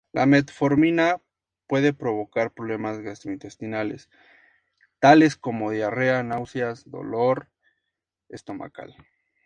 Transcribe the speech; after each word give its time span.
La 0.13 0.25
metformina 0.25 1.21
puede 1.67 1.93
provocar 1.93 2.55
problemas 2.55 2.97
gastrointestinales, 3.01 4.09
tales 4.97 5.35
como 5.35 5.69
diarrea, 5.69 6.23
náuseas, 6.23 6.89
dolor 6.89 7.51
estomacal. 8.27 8.95